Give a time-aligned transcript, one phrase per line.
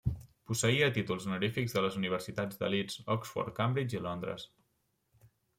[0.51, 4.51] Posseïa títols honorífics de les Universitats de Leeds, Oxford, Cambridge i Londres.